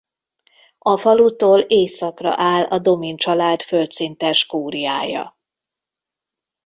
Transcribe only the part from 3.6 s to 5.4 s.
földszintes kúriája.